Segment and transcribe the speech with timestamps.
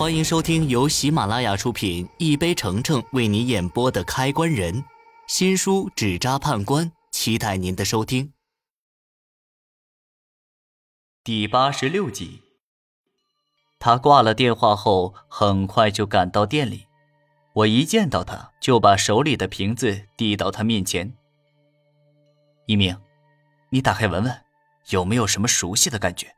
[0.00, 4.82] 欢迎收听由喜马拉雅出品、一杯橙橙为你演播的《开关人》
[5.26, 8.32] 新书《纸扎判官》，期待您的收听。
[11.22, 12.40] 第八十六集，
[13.78, 16.86] 他挂了电话后，很快就赶到店里。
[17.52, 21.12] 我一见到他，就把手里的瓶子递到他面前。
[22.64, 22.98] 一鸣，
[23.68, 24.44] 你打开闻闻，
[24.88, 26.34] 有没有什么熟悉的感觉？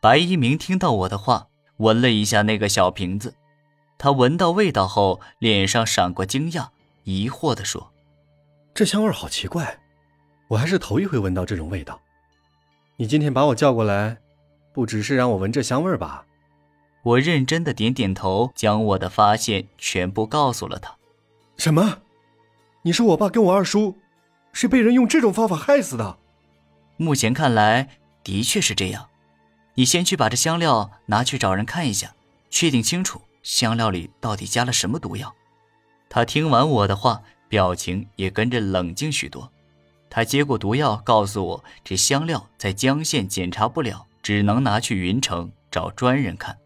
[0.00, 1.48] 白一鸣听到我的话。
[1.80, 3.34] 闻了一下那个小瓶子，
[3.96, 6.68] 他闻到味道后，脸上闪过惊讶，
[7.04, 7.90] 疑惑地说
[8.74, 9.78] ：“这香味好奇怪，
[10.48, 11.98] 我还是头一回闻到这种味道。
[12.96, 14.18] 你今天把我叫过来，
[14.74, 16.24] 不只是让我闻这香味吧？”
[17.02, 20.94] 我认真的点点头，将我的发现全部告诉了他。
[21.56, 22.00] 什么？
[22.82, 23.96] 你说我爸跟我二叔
[24.52, 26.18] 是被人用这种方法害死的？
[26.98, 27.88] 目前看来，
[28.22, 29.08] 的确是这样。
[29.74, 32.14] 你先去把这香料拿去找人看一下，
[32.50, 35.34] 确定清楚香料里到底加了什么毒药。
[36.08, 39.50] 他听完我的话，表情也跟着冷静许多。
[40.10, 46.58] 他接过毒药，告诉我这香料在江县检查不了，只能拿去云城找专人看。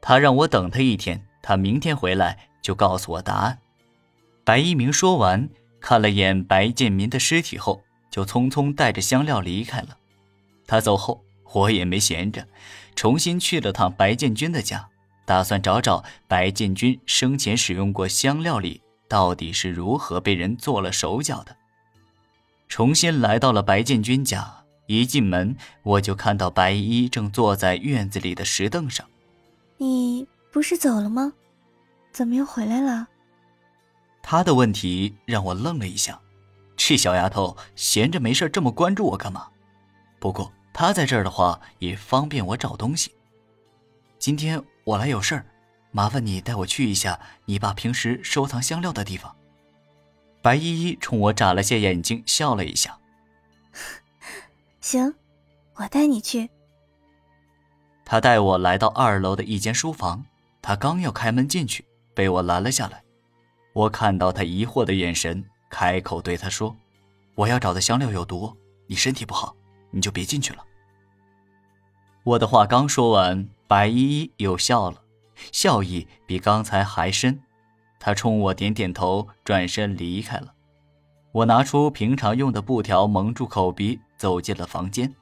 [0.00, 3.58] 他让我等他一天，他明天回来就告诉我答案。
[4.42, 5.48] 白一鸣说完，
[5.80, 9.98] 看了眼白建民的尸体后，就匆匆带着香料离开了。
[10.66, 11.22] 他走后。
[11.52, 12.46] 我也没闲着，
[12.94, 14.88] 重新去了趟白建军的家，
[15.24, 21.56] 打算找找白建军生前使用过香料里到底是如何被人做了手脚的。
[22.68, 29.06] 重新来到了白建军家，一进门我就看到白依依正坐在院子里的石凳上。
[29.78, 31.32] 你不是走了吗？
[32.12, 33.08] 怎么又回来了？
[34.22, 36.20] 他的问题让我愣了一下，
[36.76, 39.48] 这小丫头闲着没事这么关注我干嘛？
[40.18, 40.52] 不过。
[40.80, 43.10] 他在这儿的话，也方便我找东西。
[44.16, 45.44] 今天我来有事儿，
[45.90, 49.34] 麻烦你带我去一下你爸平时收藏香料的地方。
[50.40, 52.96] 白依依冲我眨了下眼睛，笑了一下。
[54.80, 55.12] 行，
[55.74, 56.48] 我带你去。
[58.04, 60.24] 他带我来到二楼的一间书房，
[60.62, 63.02] 他刚要开门进去，被我拦了下来。
[63.72, 66.76] 我看到他疑惑的眼神，开口对他说
[67.34, 69.56] ：“我要找的香料有毒，你身体不好，
[69.90, 70.64] 你就别进去了。”
[72.28, 75.00] 我的话刚说完，白依依又笑了，
[75.50, 77.40] 笑意比刚才还深。
[77.98, 80.52] 她冲我点点头，转身离开了。
[81.32, 85.14] 我拿出平常用的布条蒙住口鼻，走进了房间。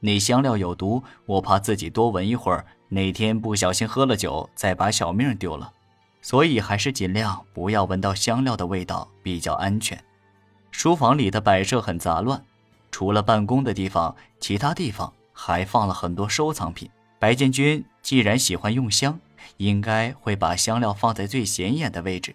[0.00, 5.70] 那香料有毒，我怕自己多闻一会儿，哪天不小心喝了酒，再把小命丢了，
[6.22, 10.02] 所以还是尽量不要闻到香料的味道比较安全。
[10.70, 12.42] 书房里的摆设很杂乱，
[12.90, 15.12] 除了办公的地方，其他地方。
[15.40, 16.90] 还放了很多收藏品。
[17.20, 19.16] 白建军既然喜欢用香，
[19.58, 22.34] 应该会把香料放在最显眼的位置。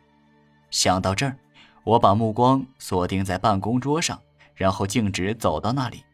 [0.72, 1.36] 想到这儿，
[1.84, 4.18] 我把目光锁定在办公桌上，
[4.56, 6.06] 然后径直走到那里。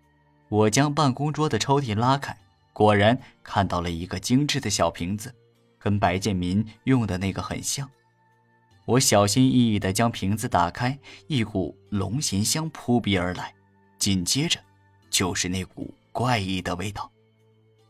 [0.50, 2.36] 我将办公桌的抽屉拉开，
[2.74, 5.34] 果然看到了一个精致的小瓶子，
[5.78, 7.88] 跟白建民用的那个很像。
[8.86, 13.54] 我小心翼翼地将瓶子打开，一股龙涎香扑鼻而来，
[14.00, 14.60] 紧接着
[15.12, 15.94] 就是那股。
[16.12, 17.12] 怪异的味道，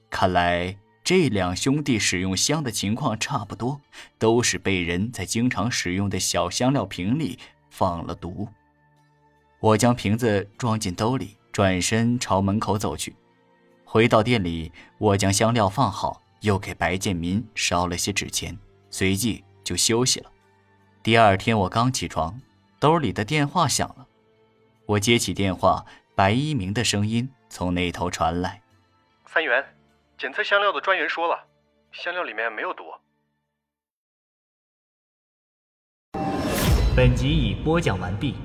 [0.09, 3.81] 看来这两兄弟使用香的情况差不多，
[4.17, 8.47] 都是被人在经常使用的小香料瓶里放了毒。
[9.59, 13.15] 我将瓶子装进兜里，转身朝门口走去。
[13.83, 18.57] 回到店里，我将香料放好，又给白建民烧了些纸钱，
[18.91, 20.31] 随即就休息了。
[21.01, 22.39] 第二天我刚起床，
[22.79, 24.07] 兜里的电话响了，
[24.85, 27.27] 我接起电话，白一鸣的声音。
[27.49, 28.61] 从那头传来，
[29.25, 29.75] 三元，
[30.17, 31.47] 检测香料的专员说了，
[31.91, 32.93] 香料里面没有毒。
[36.95, 38.35] 本集已播讲完毕。